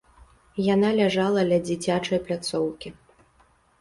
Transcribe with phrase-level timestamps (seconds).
[0.73, 2.89] Яна ляжала ля дзіцячай пляцоўкі.